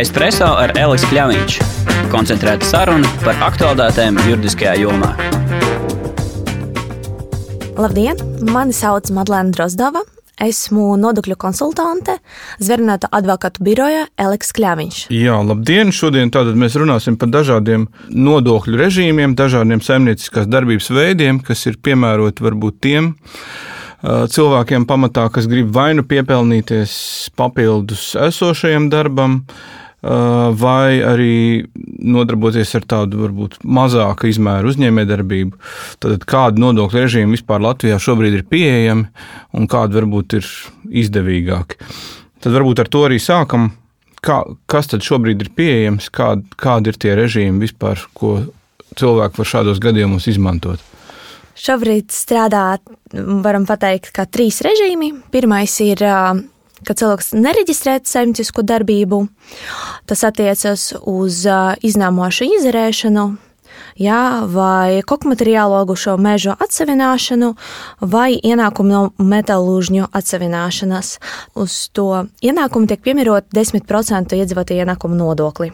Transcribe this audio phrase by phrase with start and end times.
[0.00, 1.54] Espreso ar Elisu Kļāviņš.
[2.08, 5.10] Koncentrēta saruna par aktuālitātēm juridiskajā jomā.
[7.76, 8.16] Labdien!
[8.48, 10.00] Mani sauc Madlēna Drozdova.
[10.40, 12.14] Esmu nodokļu konsultante
[12.64, 15.02] Zvērnāta advokātu biroja Eliks Kļāviņš.
[15.12, 15.92] Jā, labdien!
[15.92, 22.46] Šodien tātad mēs runāsim par dažādiem nodokļu režīmiem, dažādiem saimnieciskās darbības veidiem, kas ir piemēroti
[22.46, 23.10] varbūt tiem
[24.00, 26.94] cilvēkiem pamatā, kas grib vai nu piepelnīties
[27.36, 29.42] papildus esošajam darbam,
[30.00, 31.66] vai arī
[32.00, 35.58] nodarboties ar tādu varbūt mazāku izmēru uzņēmējdarbību.
[36.00, 39.04] Tad kādi nodokļu režīmi vispār Latvijā šobrīd ir pieejami
[39.56, 40.48] un kādi varbūt ir
[41.02, 41.80] izdevīgāki.
[42.40, 43.74] Tad varbūt ar to arī sākam.
[44.24, 48.34] Kā, kas tad šobrīd ir pieejams, kādi, kādi ir tie režīmi vispār, ko
[49.00, 50.82] cilvēki var šādos gadījumos izmantot?
[51.60, 52.78] Šobrīd strādā,
[53.44, 55.12] varam teikt, kā trīs režīmi.
[55.32, 56.04] Pirmais ir
[56.86, 59.24] ka cilvēks nereģistrē saimniecisko darbību.
[60.08, 61.44] Tas attiecas uz
[61.86, 63.26] iznāmošu izerēšanu,
[64.00, 67.52] jā, vai koku materiālu augušo mežu atsevināšanu,
[68.00, 71.14] vai ienākumu no metālūžņu atsevināšanas.
[71.60, 75.72] Uz to ienākumu tiek piemērot 10% iedzīvotāju ienākumu nodokli.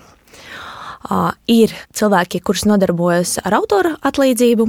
[1.06, 4.64] Uh, ir cilvēki, kurus nodarbojas ar autora atlīdzību,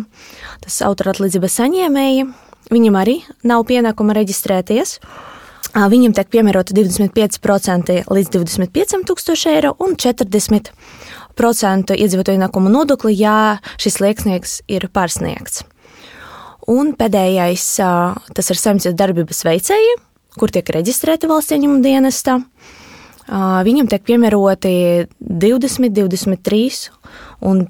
[0.62, 2.28] tas autora atlīdzības saņēmēji.
[2.70, 3.16] Viņam arī
[3.48, 5.00] nav pienākuma reģistrēties.
[5.00, 5.37] Uh,
[5.78, 10.72] Viņam tiek piemērota 25% līdz 25,000 eiro un 40%
[11.94, 15.62] iedzīvotāju ienākumu nodokli, ja šis slieksnis ir pārsniegts.
[16.68, 17.68] Un pēdējais,
[18.34, 19.94] tas ir saimniecības darbības veicēji,
[20.40, 22.42] kur tiek reģistrēti valsts ieņēmuma dienestā.
[23.68, 24.74] Viņam tiek piemēroti
[25.20, 26.90] 20, 23
[27.46, 27.66] un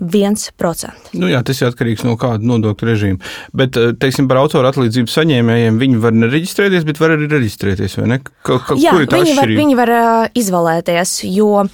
[0.00, 1.12] 31%.
[1.18, 3.32] Nu jā, tas ir atkarīgs no kāda nodokļu režīma.
[3.56, 7.98] Bet, teiksim, par autora atlīdzību saņēmējiem viņi var nereģistrēties, bet var arī reģistrēties.
[8.08, 8.20] Ne?
[8.22, 9.92] Ka, ka, jā, viņi var, viņi var
[10.38, 11.66] izvēlēties, jo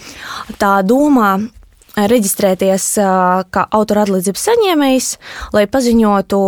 [0.60, 1.36] tā domā
[1.98, 2.88] reģistrēties
[3.54, 5.12] kā autora atlīdzības saņēmējs,
[5.56, 6.42] lai paziņotu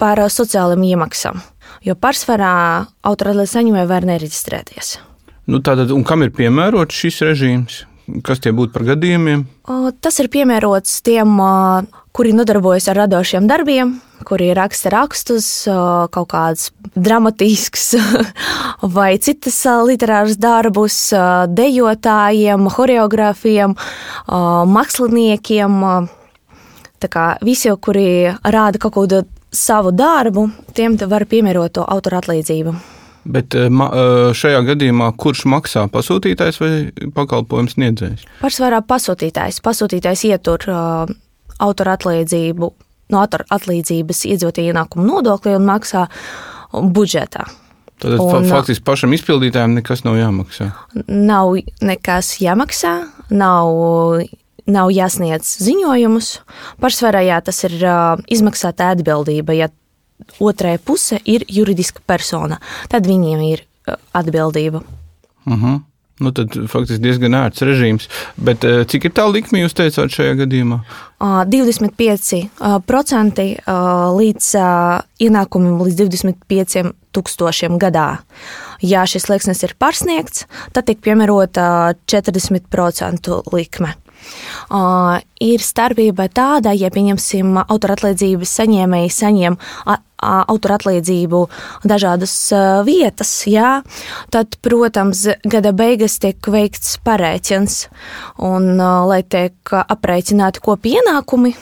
[0.00, 1.42] par sociālajiem iemaksām.
[1.86, 2.54] Jo pārsvarā
[3.06, 4.96] autora atlīdzības saņēmēji var nereģistrēties.
[5.48, 7.84] Nu, tātad, un kam ir piemērots šis režīms?
[8.24, 9.44] Kas tie būtu par gadījumiem?
[10.00, 11.34] Tas ir piemērots tiem,
[12.16, 13.98] kuri nodarbojas ar radošiem darbiem,
[14.28, 15.48] kuri raksta rakstus,
[16.14, 17.92] kaut kādus dramatiskus
[18.96, 20.98] vai citas literārus darbus,
[21.52, 23.76] dejotājiem, choreogrāfiem,
[24.76, 25.80] māksliniekiem.
[26.98, 28.08] Tā kā visi, kuri
[28.42, 32.97] rāda kaut kādu savu darbu, tiem var piemērot to autora atlīdzību.
[33.24, 36.72] Bet eh, eh, šajā gadījumā kurš maksā pasūtītājs vai
[37.16, 38.26] pakalpojums sniedzējs?
[38.42, 39.62] Pārsvarā pasūtītājs.
[39.64, 41.14] Pasūtītājs ietur uh,
[41.58, 42.70] autora atlīdzību,
[43.12, 46.06] no autora atlīdzības iedzīvotāju ienākumu nodokli un maksā
[46.72, 47.48] budžetā.
[47.98, 50.68] Tad un, faktiski pašam izpildītājam nekas nav jāmaksā.
[51.10, 52.92] Nav nekas jāmaksā,
[53.34, 53.72] nav,
[54.70, 56.30] nav jāsniedz ziņojumus.
[56.78, 59.58] Pārsvarā jā, tas ir uh, izmaksāta atbildība.
[59.58, 59.70] Ja
[60.40, 62.58] otrai puse ir juridiska persona.
[62.88, 64.82] Tad viņiem ir uh, atbildība.
[65.46, 65.64] Uh mhm.
[65.64, 65.80] -huh.
[66.18, 68.08] Nu, tad faktiski diezgan ērts režīms.
[68.36, 70.80] Bet uh, cik ir tā likme, jūs teicāt, šajā gadījumā?
[71.20, 72.48] 25%
[73.44, 73.74] uh,
[74.18, 74.56] līdz
[75.18, 78.18] ienākumiem līdz 25 tūkstošiem gadā.
[78.82, 83.94] Ja šis slieksnis ir pārsniegts, tad tiek piemērota 40% likme.
[84.68, 89.56] Uh, ir starpība tāda, ja, pieņemsim, autoratlīdzības saņēmēji saņem
[90.18, 91.40] autoratlīdzību
[91.86, 92.34] dažādas
[92.86, 93.78] vietas, jā,
[94.34, 97.78] tad, protams, gada beigas tiek veikts parēķins,
[98.42, 101.54] un lai tiek aprēķināti kopienākumi,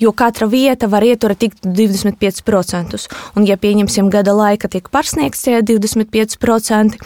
[0.00, 3.00] jo katra vieta var ieturēt tik 25%.
[3.36, 6.98] Un, ja pieņemsim gada laika tiek pārsniegts tie 25%,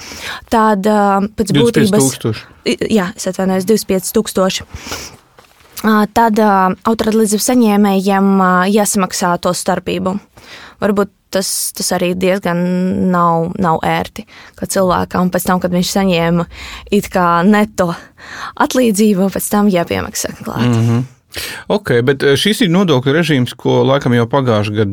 [0.52, 0.90] tad
[1.38, 2.44] pēc būtības.
[2.64, 4.68] Jā, es atvainojos, 25 tūkstoši.
[6.14, 8.28] Tad autoratlīdzības saņēmējiem
[8.70, 10.14] jāsamaksā to starpību.
[10.82, 12.60] Varbūt tas, tas arī diezgan
[13.12, 14.26] nav, nav ērti.
[14.58, 16.46] Ka cilvēkam pēc tam, kad viņš saņēma
[16.94, 17.90] it kā neto
[18.62, 20.68] atlīdzību, pēc tam jāpiemaksā klāt.
[20.68, 21.02] Mm -hmm.
[21.72, 24.86] Ok, bet eh, šis ir nodokļu režīms, ko laikam jau pagājušajā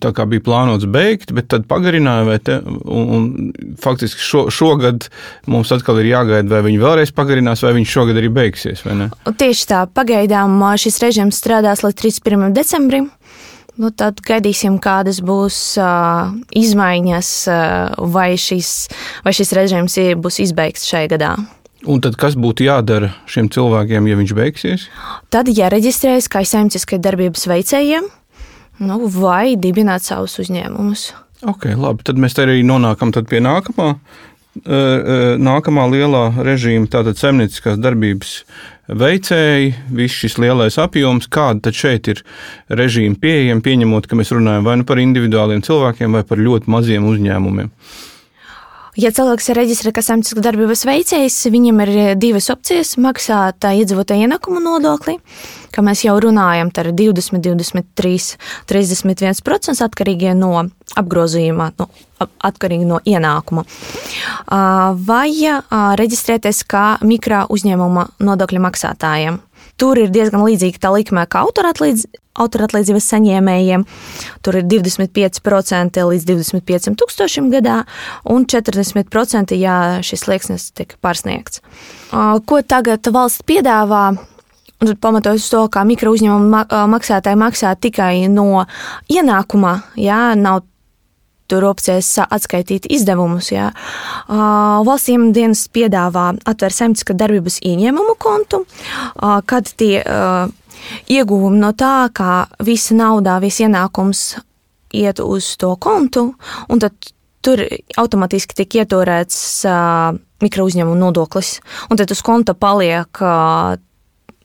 [0.00, 2.38] gadā bija plānots beigt, bet tad pagarināja.
[2.44, 5.08] Te, un, un faktiski šo, šogad
[5.50, 8.84] mums atkal ir jāgaida, vai viņi vēlreiz pagarinās, vai viņš šogad arī beigsies.
[8.84, 12.54] Tieši tā, pagaidām šis režīms strādās līdz 31.
[12.56, 13.10] decembrim.
[13.74, 18.70] Nu, tad gaidīsim, kādas būs uh, izmaiņas, uh, vai, šis,
[19.26, 21.32] vai šis režīms būs izbeigts šajā gadā.
[21.84, 24.86] Un tad kas būtu jādara šiem cilvēkiem, ja viņš beigsies?
[25.34, 28.06] Tad jāreģistrējas kā saimnieciskai darbības veicējiem,
[28.88, 31.10] nu, vai dibināt savus uzņēmumus.
[31.44, 32.06] Ok, labi.
[32.08, 33.92] Tad mēs arī nonākam pie nākamā
[34.54, 38.44] nākamā lielā režīma, tātad zemnieciskās darbības
[38.86, 42.22] veicēji, viss šis lielais apjoms, kāda tad šeit ir
[42.70, 47.06] režīma pieejama, pieņemot, ka mēs runājam vai nu par individuāliem cilvēkiem, vai par ļoti maziem
[47.08, 47.70] uzņēmumiem.
[48.94, 54.62] Ja cilvēks ir reģistrēts kā saimnieciskās darbības veicējs, viņam ir divas opcijas- maksāt iedzīvotāju ienākumu
[54.62, 55.16] nodokli,
[55.74, 58.36] kā mēs jau runājam, tā ir 20, 23,
[58.70, 61.88] 31% atkarīgi no apgrozījuma, no,
[62.20, 63.64] atkarīgi no ienākuma.
[64.46, 65.30] Vai
[65.98, 69.40] reģistrēties kā mikro uzņēmuma nodokļu maksātājiem.
[69.80, 73.86] Tur ir diezgan līdzīga tā likme kā autoratlīdzības saņēmējiem.
[74.44, 77.80] Tur ir 25% līdz 25 tūkstošiem gadā
[78.30, 81.62] un 40% ja šis slieksnis tiek pārsniegts.
[82.10, 84.06] Ko tagad valsts piedāvā?
[85.00, 88.66] Pamatojas uz to, ka mikro uzņēmuma maksātāji maksā tikai no
[89.08, 90.64] ienākuma, jā, nav
[91.50, 93.50] tur opcijas atskaitīt izdevumus.
[93.52, 93.70] Jā.
[94.28, 98.64] Valsts ieņēmuma dienas piedāvā atvērt saimnieciskā darbības ieņēmumu kontu,
[99.50, 100.02] kad tie
[101.08, 104.34] ieguvumi no tā, ka visa nauda, viss ienākums
[104.94, 106.30] iet uz to kontu,
[106.68, 106.92] un tad
[107.44, 107.60] tur
[108.00, 109.38] automātiski tiek ieturēts
[110.44, 111.58] mikro uzņēmuma nodoklis,
[111.90, 113.20] un tad uz konta paliek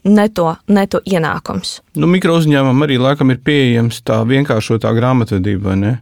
[0.07, 1.79] neto, neto ienākums.
[1.99, 5.93] Nu, mikro uzņēmumam arī laikam ir pieejams tā vienkāršotā grāmatvedība, vai ne?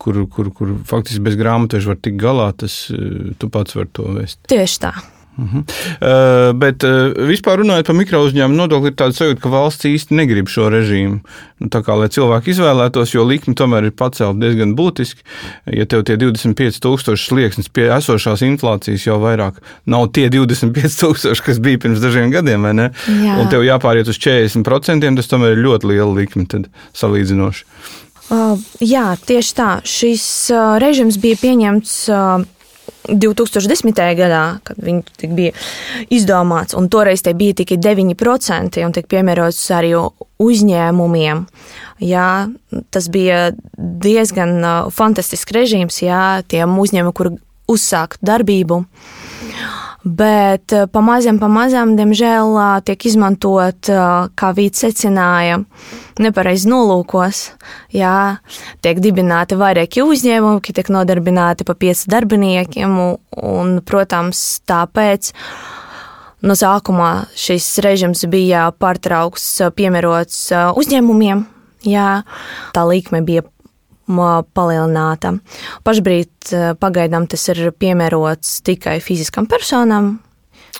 [0.00, 2.86] Kur, kur, kur faktiski bez grāmatveža var tikt galā, tas
[3.38, 4.40] tu pats vari to vest.
[4.48, 4.94] Tieši tā.
[5.40, 5.62] Uh -huh.
[5.62, 6.90] uh, bet uh,
[7.28, 11.20] vispār runājot par mikro uzņēmumu nodokli, ir tāds sajūta, ka valsts īsti negrib šo režīmu.
[11.60, 15.22] Nu, tā kā lai cilvēki izvēlētos, jo likme tomēr ir pacelt diezgan būtiski.
[15.66, 19.54] Ja tev tie 25,000 slieksnis pie esošās inflācijas jau vairāk
[19.86, 22.90] nav tie 25,000, kas bija pirms dažiem gadiem, vai ne?
[23.06, 23.40] Jā.
[23.40, 26.46] Un tev jāpāriet uz 40%, tas tomēr ir ļoti liela likme
[26.92, 27.64] salīdzinoši.
[28.30, 29.70] Uh, jā, tieši tā.
[29.82, 30.24] Šis
[30.54, 31.98] uh, režīms bija pieņemts.
[32.14, 32.48] Uh,
[33.10, 33.96] 2010.
[34.14, 35.54] gadā, kad viņš bija
[36.12, 39.94] izdomāts, un toreiz tie bija tikai 9% un tika piemērots arī
[40.40, 41.44] uzņēmumiem.
[42.06, 42.30] Jā,
[42.94, 47.32] tas bija diezgan uh, fantastisks režīms, jā, tiem uzņēmumiem, kur
[47.70, 48.84] uzsākt darbību.
[50.00, 53.90] Bet uh, pamazām, pamazām, diemžēl, uh, tiek izmantot,
[54.32, 55.58] kā Vīts secināja,
[56.22, 57.42] nepareizi nolūkos.
[57.92, 58.40] Jā,
[58.80, 62.96] tiek dibināti vairāki uzņēmumi, ki tiek nodarbināti pa pieci darbiniekiem,
[63.44, 65.34] un, protams, tāpēc
[66.48, 70.46] no sākumā šis režims bija pārtraukts, piemērots
[70.80, 71.44] uzņēmumiem.
[71.88, 72.10] Jā,
[72.76, 73.44] tā likme bija
[74.56, 75.36] palielināta.
[75.86, 76.52] Pašbrīd
[76.82, 80.16] pagaidām tas ir piemērots tikai fiziskam personam,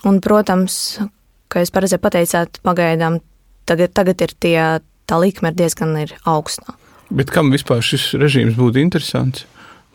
[0.07, 0.99] un, protams,
[1.51, 3.19] kā jūs pareizi pateicāt, pagaidām
[3.69, 4.57] tagad, tagad ir tie
[5.11, 6.75] tā likme ir diezgan ir augsta.
[7.11, 9.45] Bet kam vispār šis režīms būtu interesants?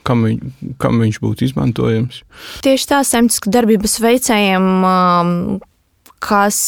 [0.06, 0.36] Kam, viņ,
[0.78, 2.20] kam viņš būtu izmantojams?
[2.62, 5.32] Tieši tā, semtisku darbības veicējiem, um,
[6.22, 6.58] kas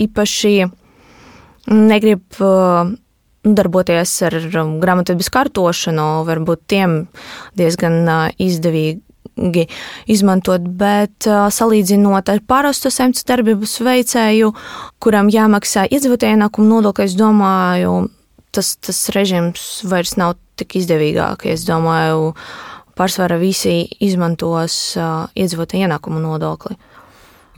[0.00, 0.54] īpaši
[1.68, 2.94] negrib uh,
[3.42, 6.98] darboties ar um, grāmatvedības kartošanu, varbūt tiem
[7.58, 9.00] diezgan uh, izdevīgi
[10.12, 14.50] izmantot, bet salīdzinot ar parastu semts darbības veicēju,
[15.00, 17.94] kuram jāmaksā iedzīvotāju ienākumu nodokļu, es domāju,
[18.52, 21.46] tas, tas režims vairs nav tik izdevīgāk.
[21.48, 22.34] Es domāju,
[22.98, 26.76] pārsvarā visi izmantos iedzīvotāju ienākumu nodokli.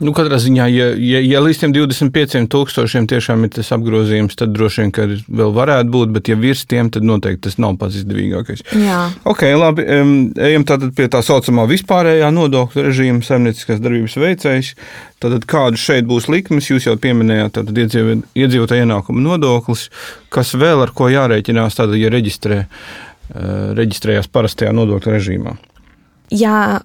[0.03, 5.21] Nu, katrā ziņā, ja, ja, ja līdz 25,000 tiešām ir tas apgrozījums, tad droši vien
[5.39, 8.65] vēl varētu būt, bet ja virs tiem, tad noteikti tas nav pats izdevīgākais.
[8.75, 8.97] Jā.
[9.23, 9.85] Ok, labi.
[9.87, 14.73] Ejam tātad pie tā saucamā vispārējā nodokļu režīma, saimnieciskās darbības veicējs.
[15.23, 17.79] Tātad kādu šeit būs likmes, jūs jau pieminējāt, tātad
[18.35, 19.87] iedzīvotāja ienākuma nodoklis,
[20.27, 25.55] kas vēl ar ko jārēķinās, tātad, ja reģistrē, uh, reģistrējās parastajā nodokļu režīmā.
[26.35, 26.81] Jā,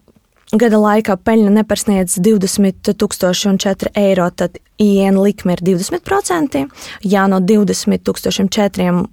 [0.57, 6.69] gada laikā peļņa nepārsniedz 20,004 eiro, tad IN likme ir 20%.
[7.07, 9.07] Ja no 20,004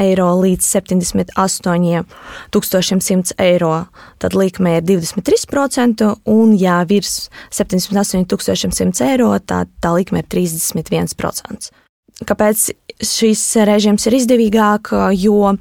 [0.00, 3.84] eiro līdz 78,100 eiro,
[4.18, 11.83] tad likme ir 23%, un ja virs 78,100 eiro, tad tā likme ir 31%.
[12.22, 12.68] Kāpēc
[13.02, 15.56] šis režīms ir izdevīgāk, jo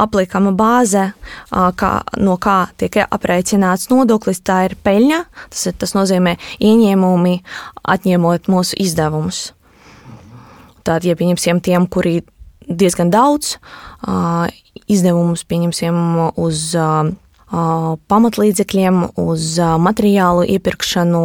[0.00, 1.10] aplikama bāze,
[1.52, 5.20] kā, no kā tiek aprēķināts nodoklis, tā ir peļņa.
[5.52, 7.34] Tas, ir, tas nozīmē ieņēmumi,
[7.84, 9.42] atņemot mūsu izdevumus.
[10.80, 12.22] Tātad, ja pieņemsim tiem, kuri
[12.68, 13.58] diezgan daudz
[14.88, 15.96] izdevumus pieņemsim
[16.40, 16.72] uz
[18.12, 21.22] pamatlīdzekļiem, uz materiālu iepirkšanu,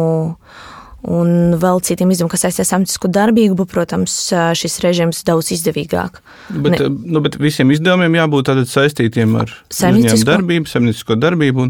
[1.10, 4.14] un vēl citiem izdevumiem, kas saistās ar saimniecisku darbību, protams,
[4.58, 6.20] šis režīms daudz izdevīgāk.
[6.50, 6.88] Bet, ne.
[6.88, 11.68] nu, bet visiem izdevumiem jābūt saistītiem ar saimniecisko darbību, saimniecisko darbību.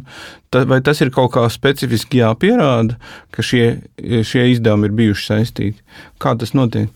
[0.55, 2.99] Ta, vai tas ir kaut kā specifiski jāpierāda,
[3.35, 3.65] ka šie,
[3.99, 5.83] šie izdevumi ir bijuši saistīti?
[6.23, 6.93] Kā tas notiek?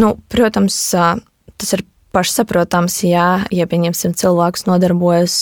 [0.00, 1.84] Nu, protams, tas ir
[2.14, 5.34] pašsaprotams, ja, ja pieņemsim, cilvēks nodarbojas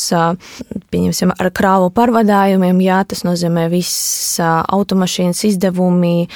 [0.93, 6.27] pieņemsim, ar krāvu pārvadājumiem, jā, tas nozīmē viss automašīnas izdevumi,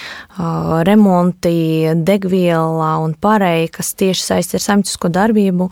[0.86, 5.70] remonti, degviela un pārējie, kas tieši saistīti ar saimniecisko darbību.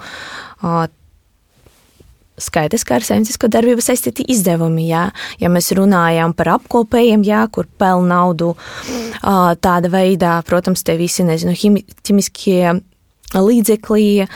[2.38, 4.84] Skaidrs, ka ar saimniecisko darbību saistīti izdevumi.
[4.90, 5.08] Jā.
[5.42, 8.52] Ja mēs runājam par apkopējiem, jā, kur pelna naudu
[9.22, 11.56] tāda veidā, protams, tie visi nezinu,
[12.06, 12.78] ķimiskie
[13.36, 14.26] līdzekļi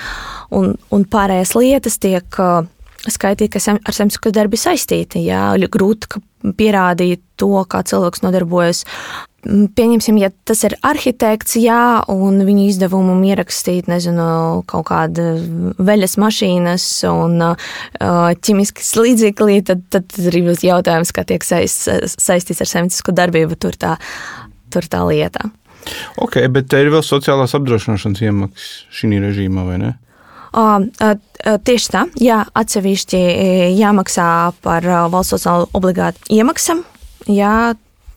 [0.58, 2.40] un, un pārējās lietas tiek
[3.10, 5.24] skaitīti, kas ar saimniecisko darbu saistīti.
[5.26, 6.22] Jā, grūti
[6.58, 8.84] pierādīt to, kā cilvēks nodarbojas.
[9.42, 15.32] Pieņemsim, ja tas ir arhitekts, jā, un viņa izdevumu ierakstīt, nezinu, kaut kāda
[15.82, 17.42] veļas mašīnas un
[17.98, 21.90] ķimiskas līdzekļi, tad, tad ir jautājums, kā tiek saist,
[22.22, 23.96] saistīts ar saimniecisko darbību, tur tā,
[24.70, 25.50] tur tā lieta.
[26.22, 29.92] Ok, bet te ir vēl sociālās apdrošināšanas iemaksas šī režīmā, vai ne?
[30.52, 31.14] Uh, uh,
[31.64, 33.20] tieši tā, jā, atsevišķi
[33.78, 34.26] jāmaksā
[34.64, 36.82] par valsts sociālo obligātu iemaksam.
[37.30, 37.72] Jā,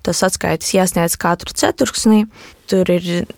[0.05, 2.25] tas atskaites jāsniedz katru ceturksnī.
[2.69, 3.29] Tur ir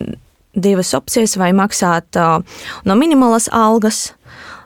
[0.58, 2.42] divas opcijas, vai maksāt uh,
[2.88, 4.10] no minimālas algas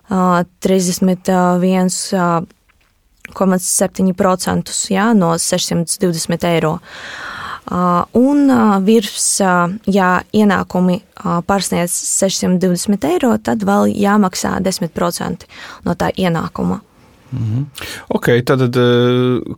[0.10, 1.92] uh, 31.
[2.16, 2.50] Uh,
[3.32, 6.78] 0,7% jā, no 620 eiro.
[7.72, 8.52] Un
[8.84, 9.26] virs,
[9.88, 10.98] ja ienākumi
[11.48, 15.46] pārsniedz 620 eiro, tad vēl jāmaksā 10%
[15.88, 16.82] no tā ienākuma.
[17.32, 17.62] Mhm.
[18.12, 18.76] Okay, tātad,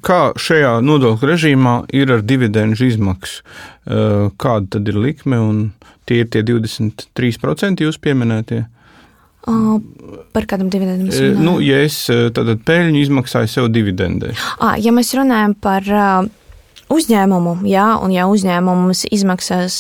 [0.06, 3.42] kā šajā nodokļu režīmā ir ar dividendžu izmaksu?
[3.88, 5.64] Kāda tad ir likme un
[6.06, 8.62] tie ir tie 23% jūs pieminētie?
[9.44, 11.10] Par kādam dividendam?
[11.42, 14.32] Nu, ja es tātad peļņu izmaksāju sev dividendē.
[14.80, 15.90] Ja mēs runājam par
[16.92, 19.78] uzņēmumu, jā, un ja uzņēmums izmaksās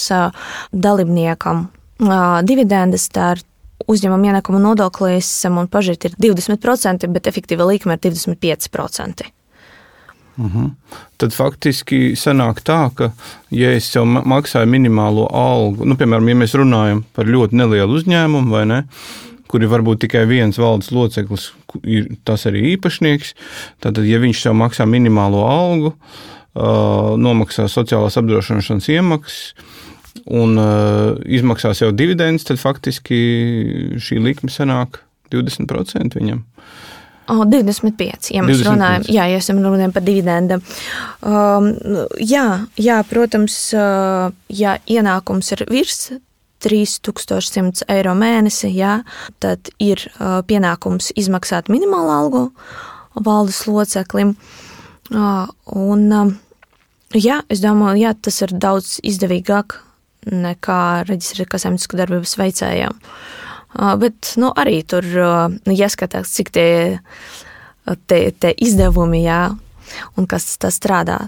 [0.72, 1.68] dalībniekam
[2.48, 3.44] dividendes, tad
[3.90, 9.32] uzņēmuma ienākuma nodoklis man pašai ir 20%, bet efektīva likme ir 25%.
[10.36, 10.70] Uh -huh.
[11.18, 13.12] Tad faktiski sanāk tā, ka,
[13.52, 18.50] ja es jau maksāju minimālo algu, nu, piemēram, ja mēs runājam par ļoti nelielu uzņēmumu,
[18.50, 18.84] vai ne,
[19.48, 23.34] kur ir varbūt tikai viens valdes loceklis, ir tas arī īpašnieks,
[23.80, 29.54] tad, ja viņš jau maksā minimālo algu, Uh, nomaksā sociālās apdrošināšanas iemaksas
[30.30, 33.20] un uh, izmaksās jau dividendus, tad faktiski
[34.02, 35.02] šī likme sanāk
[35.34, 36.44] 20% viņam.
[37.32, 38.68] Oh, 25, ja mēs 25.
[38.68, 40.64] runājam, jā, ja esam runājam par dividendiem.
[41.24, 41.70] Um,
[42.20, 46.12] jā, jā, protams, uh, ja ienākums ir virs
[46.64, 49.00] 3100 eiro mēnesi, jā,
[49.44, 52.44] tad ir uh, pienākums izmaksāt minimālu algu
[53.24, 54.36] valdes loceklim.
[54.36, 54.73] Uh,
[55.12, 56.34] un, uh,
[57.14, 59.76] Jā, es domāju, jā, tas ir daudz izdevīgāk
[60.34, 62.96] nekā reģistrēt kā saimniecisku darbības veicējām.
[64.02, 66.70] Bet nu, arī tur nu, jāskatās, cik tie,
[68.10, 69.52] tie, tie izdevumi jā,
[70.18, 71.20] un kas tas strādā.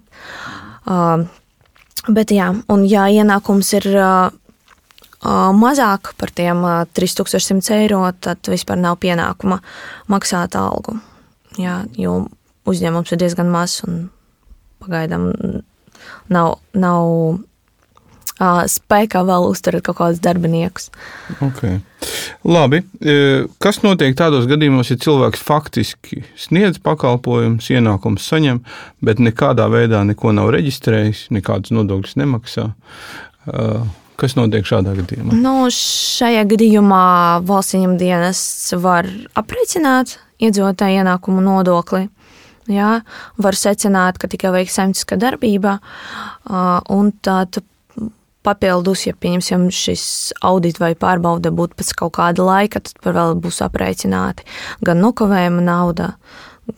[2.09, 3.89] Bet jā, un ja ienākums ir
[5.61, 6.65] mazāk par tiem
[6.97, 9.61] 3100 eiro, tad vispār nav pienākuma
[10.09, 10.97] maksāt algu.
[11.61, 12.23] Jā, jo
[12.69, 14.07] uzņēmums ir diezgan mazs un
[14.83, 15.31] pagaidām
[16.29, 17.45] nav, nav uh,
[18.39, 20.89] spēkā vēl uzturēt kaut kādus darbiniekus.
[21.43, 21.79] Okay.
[22.45, 22.81] Labi.
[23.63, 28.61] Kas notiek tādos gadījumos, ja cilvēks faktiski sniedz pakalpojumus, ienākumus saņem,
[29.05, 32.69] bet nekādā veidā neko nav reģistrējis, nekādus nodokļus nemaksā?
[34.15, 35.35] Kas notiek šādā gadījumā?
[35.35, 37.05] Nu, šajā gadījumā
[37.47, 42.05] valsts ieņem dienests var aprēķināt iedzīvotāju ienākumu nodokli
[42.71, 43.03] Jā,
[43.37, 45.77] var secināt, ka tikai veiks saimnieciska darbība,
[46.89, 47.59] un tad
[48.45, 50.05] papildus, ja pieņemsim šis
[50.45, 54.45] audits vai pārbaude būtu pēc kaut kāda laika, tad vēl būs aprēķināti
[54.85, 56.11] gan nokavējuma nauda,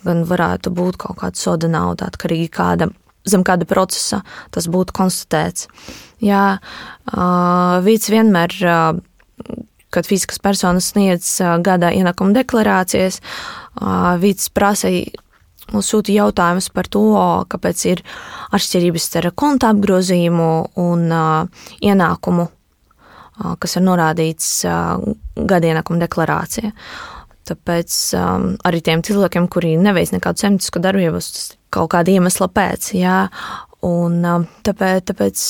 [0.03, 2.89] gan varētu būt kaut kāda soda nauda, atkarīgi kāda.
[3.27, 4.21] Zem kāda procesa
[4.55, 5.65] tas būtu konstatēts.
[6.23, 6.59] Jā,
[7.83, 8.53] vīds vienmēr,
[9.91, 13.19] kad fiziskas personas sniedz gada ienākuma deklarācijas,
[14.23, 15.11] vīds prasīja
[15.73, 17.03] Mums sūta jautājums par to,
[17.51, 18.03] kāpēc ir
[18.55, 24.95] atšķirības starp konta apgrozījumu un uh, ienākumu, uh, kas ir norādīts uh,
[25.35, 26.71] gada ienākuma deklarācijā.
[27.47, 32.89] Tāpēc um, arī tiem cilvēkiem, kuri neveic nekādu semtisku darbību, tas kaut kāda iemesla pēc,
[32.97, 33.21] jā,
[33.85, 34.23] Un,
[34.65, 35.41] tāpēc tāpēc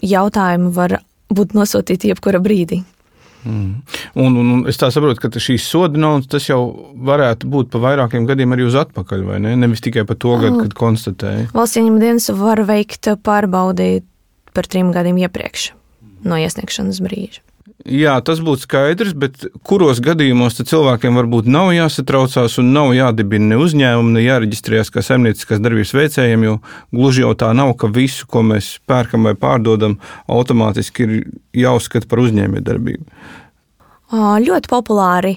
[0.00, 0.96] jautājumi var
[1.28, 2.80] būt nosūtīti jebkurā brīdī.
[3.44, 3.82] Mm.
[4.20, 6.60] Un, un, un es tā saprotu, ka šīs soda naudas tas jau
[7.08, 9.56] varētu būt pa vairākiem gadiem arī uz atpakaļ, vai ne?
[9.60, 11.50] Nevis tikai par to gadu, kad konstatēja.
[11.56, 14.02] Valsts ieņem dienas var veikt pārbaudi
[14.56, 15.70] par trim gadiem iepriekš
[16.26, 17.44] no iesniegšanas brīža.
[17.88, 23.58] Jā, tas būtu skaidrs, bet kuros gadījumos cilvēkiem varbūt nav jāsatraucās un nav jādibina ne
[23.60, 26.54] uzņēmumi, ne jāreģistrējas kā saimnieciskās darbības veicējiem, jo
[26.92, 29.98] gluži jau tā nav, ka visu, ko mēs pērkam vai pārdodam,
[30.28, 31.14] automātiski ir
[31.64, 33.08] jāuzskata par uzņēmējdarbību.
[34.10, 35.36] Ļoti populāri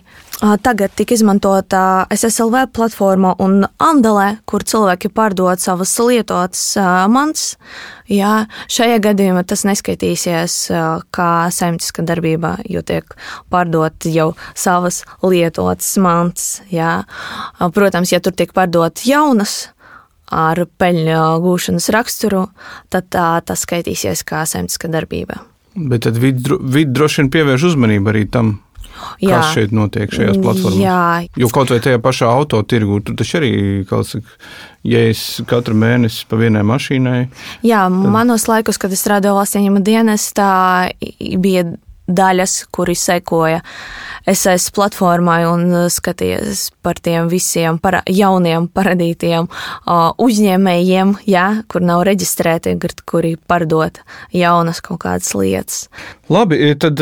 [0.65, 6.63] tagad tika izmantota SSLV platforma un Andelē, kur cilvēki pārdod savas lietotas
[7.13, 7.53] mans.
[8.09, 10.57] Jā, šajā gadījumā tas neskaitīsies
[11.13, 13.13] kā saimnieciska darbība, jo tiek
[13.53, 16.49] pārdot jau savas lietotas mans.
[16.73, 17.03] Jā.
[17.77, 19.69] Protams, ja tur tiek pārdot jaunas,
[20.33, 22.47] ar peļņu gūšanas raksturu,
[22.89, 25.43] tad tā, tas skaitīsies kā saimnieciska darbība.
[25.75, 28.57] Bet tad vidi vid droši vien pievērš uzmanību arī tam,
[29.23, 29.39] Jā.
[29.39, 30.81] kas šeit notiek šajās platformās.
[30.81, 30.99] Jā.
[31.39, 33.53] Jo kaut vai tajā pašā auto tirgu, tur taču arī
[33.89, 34.43] kaut kas,
[34.85, 37.23] ja es katru mēnesi pa vienai mašīnai.
[37.65, 38.11] Jā, tad...
[38.13, 40.51] manos laikos, kad es strādāju valsts ieņēmuma dienestā,
[41.41, 41.65] bija
[42.15, 43.61] daļas, kuri sekoja
[44.29, 52.05] SS platformai un skaties par tiem visiem para, jauniem paradītiem uh, uzņēmējiem, jā, kur nav
[52.07, 52.77] reģistrēti,
[53.09, 53.99] kuri pārdod
[54.35, 55.87] jaunas kaut kādas lietas.
[56.31, 57.01] Labi, tad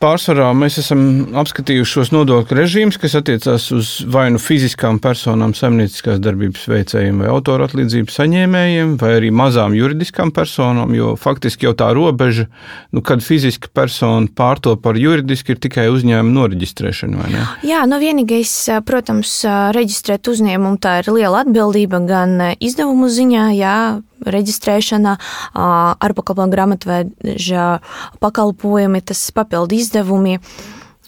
[0.00, 1.00] pārsvarā mēs esam
[1.40, 7.32] apskatījuši šos nodokļu režīmus, kas attiecās uz vai nu fiziskām personām, saimnieciskās darbības veicējiem vai
[7.32, 12.46] autora atlīdzības saņēmējiem, vai arī mazām juridiskām personām, jo faktiski jau tā robeža,
[12.94, 17.44] nu, kad fiziska persona pārto par juridiski, ir tikai uzņēmuma noreģistrēšana, vai ne?
[17.66, 18.52] Jā, nu vienīgais,
[18.88, 19.36] protams,
[19.76, 23.76] reģistrēt uzņēmumu tā ir liela atbildība gan izdevumu ziņā, jā,
[24.26, 25.16] reģistrēšana,
[25.54, 27.70] ārpakalpojumu grāmatveža
[28.20, 30.40] pakalpojumi, tas papildu izdevumi.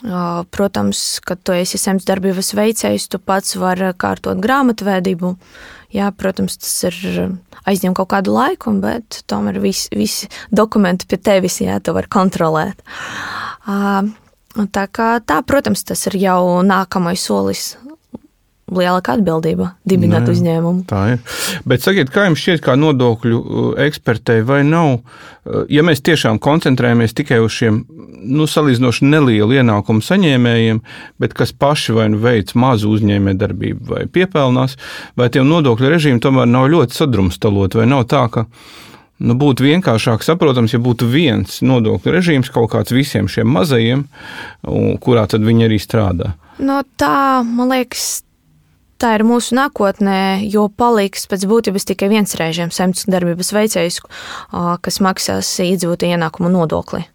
[0.03, 5.37] Protams, kad tu esi zemes darbības veicējs, tu pats vari kārtot grāmatvedību.
[5.93, 6.97] Jā, protams, tas ir
[7.69, 12.83] aizņem kaut kādu laiku, bet tomēr visi, visi dokumenti pie tevis, jā, tu vari kontrolēt.
[14.73, 17.75] Tā kā tā, protams, tas ir jau nākamais solis
[18.73, 20.85] lielāka atbildība dibināt Nē, uzņēmumu.
[20.89, 21.39] Tā ir.
[21.69, 23.41] Bet sakiet, kā jums šķiet, kā nodokļu
[23.85, 25.03] ekspertei, vai nav,
[25.73, 27.83] ja mēs tiešām koncentrējamies tikai uz šiem
[28.25, 30.81] nu, salīdzinoši nelielu ienākumu saņēmējiem,
[31.23, 34.79] bet kas paši vai nu veic mazu uzņēmē darbību vai piepelnās,
[35.19, 38.47] vai tie nodokļu režīmi tomēr nav ļoti sadrumstalot, vai nav tā, ka
[39.23, 44.07] nu, būtu vienkāršāk saprotams, ja būtu viens nodokļu režīms kaut kāds visiem šiem mazajiem,
[45.03, 46.35] kurā tad viņi arī strādā.
[46.63, 48.23] No tā, man liekas,
[49.03, 53.99] tā ir mūsu nākotnē, jo paliks pēc būtības tikai viens režīms, saimniecības darbības veicējs,
[54.85, 57.07] kas maksās iedzīvotāju ienākumu nodokli.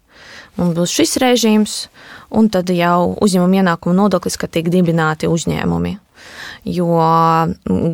[0.58, 1.74] Un būs šis režīms,
[2.34, 5.94] un tad jau uzņēmuma ienākuma nodoklis, kad tiek dibināti uzņēmumi.
[6.66, 6.88] Jo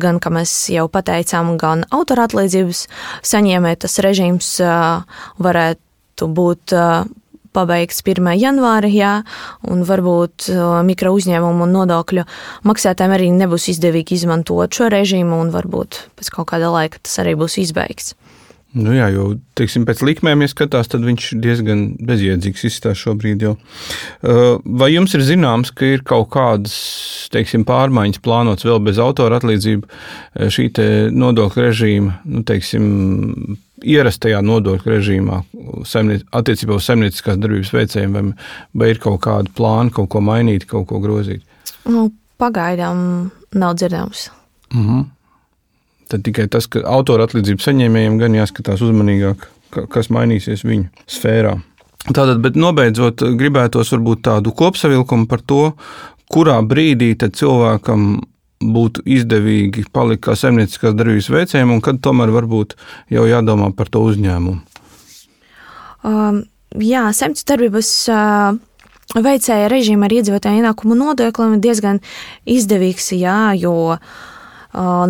[0.01, 2.87] gan, kā mēs jau pateicām, gan autora atlīdzības
[3.25, 4.49] saņēmē tas režīms
[5.45, 6.73] varētu būt
[7.55, 8.33] pabeigts 1.
[8.41, 9.13] janvāri, jā,
[9.69, 10.49] un varbūt
[10.87, 12.25] mikro uzņēmumu un nodokļu
[12.67, 17.37] maksātājiem arī nebūs izdevīgi izmantot šo režīmu, un varbūt pēc kaut kāda laika tas arī
[17.39, 18.15] būs izbeigts.
[18.75, 23.45] Nu jā, jo teiksim, pēc likmēm, ja skatās, tad viņš diezgan bezjēdzīgs izstāsta šobrīd.
[23.45, 23.53] Jau.
[24.81, 26.75] Vai jums ir zināms, ka ir kaut kādas
[27.31, 30.67] teiksim, pārmaiņas plānotas vēl bez autora atlīdzību šī
[31.15, 32.85] nodokļu režīma, nu, teiksim,
[33.85, 35.41] ierastajā nodokļu režīmā,
[36.35, 38.27] attiecībā uz saimnieciskās darbības veicējiem, vai,
[38.75, 41.47] vai ir kaut kāda plāna, kaut ko mainīt, kaut ko grozīt?
[41.87, 42.09] Nu,
[42.41, 44.29] pagaidām nav dzirdams.
[44.73, 45.03] Mm -hmm.
[46.09, 49.47] Tad tikai tas, ka autora atlīdzību saņēmējiem gan jāskatās uzmanīgāk,
[49.91, 51.55] kas mainīsies viņu sfērā.
[52.05, 55.63] Tātad, bet nobeidzot, gribētos varbūt tādu kopsavilkumu par to,
[56.29, 58.19] kurā brīdī cilvēkam
[58.75, 62.77] būtu izdevīgi palikt kā saimnieciskās darbības veicējiem, un kad tomēr varbūt
[63.13, 64.61] jau jādomā par to uzņēmumu?
[66.05, 66.45] Um,
[66.77, 67.91] jā, saimnieciskās darbības.
[68.13, 68.63] Uh...
[69.15, 71.99] Veicēja režīma ar iedzīvotāju ienākumu nodokli ir diezgan
[72.49, 74.15] izdevīgs, jā, jo uh,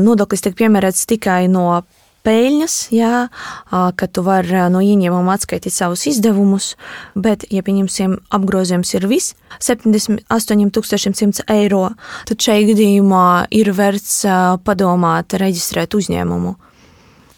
[0.01, 1.83] nodoklis tiek piemērots tikai no
[2.25, 3.27] peļņas, jā,
[3.69, 6.71] ka tu vari no ieņēmuma atskaitīt savus izdevumus,
[7.13, 11.87] bet, ja pieņemsim, apgrozījums ir viss 78,100 eiro,
[12.25, 14.23] tad šajā gadījumā ir vērts
[14.65, 16.55] padomāt, reģistrēt uzņēmumu.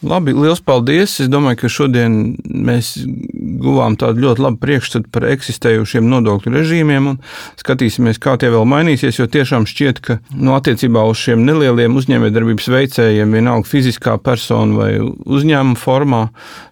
[0.05, 1.15] Labi, liels paldies.
[1.23, 2.91] Es domāju, ka šodien mēs
[3.57, 7.17] guvām tādu ļoti labu priekšstatu par eksistējušiem nodokļu režīmiem un
[7.57, 9.17] skatīsimies, kā tie vēl mainīsies.
[9.17, 14.77] Jo tiešām šķiet, ka no nu, attiecībā uz šiem nelieliem uzņēmējdarbības veicējiem, vienalga fiziskā persona
[14.77, 16.23] vai uzņēmuma formā,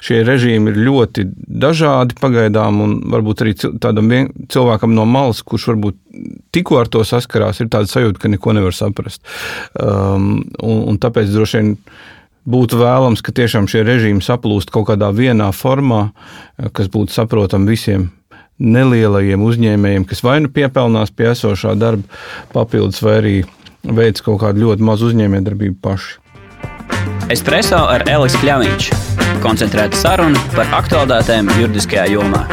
[0.06, 1.26] šie režīmi ir ļoti
[1.66, 4.14] dažādi pagaidām un varbūt arī tādam
[4.54, 6.04] cilvēkam no malas, kurš varbūt
[6.54, 9.26] tikko ar to saskarās, ir tāda sajūta, ka neko nevar saprast.
[9.82, 11.80] Um, un, un tāpēc droši vien
[12.46, 16.10] būtu vēlams, ka tiešām šie režīmi saplūst kaut kādā vienā formā,
[16.74, 18.12] kas būtu saprotama visiem
[18.60, 22.08] nelielajiem uzņēmējiem, kas vai nu piepelnās pie esošā darba
[22.54, 23.36] papildus, vai arī
[23.84, 26.22] veids kaut kādu ļoti mazu uzņēmējdarbību paši.
[27.34, 28.92] Espreso ar Elisu Kļāviņš.
[29.44, 32.46] Koncentrēta saruna par aktuālitātēm juridiskajā jomā.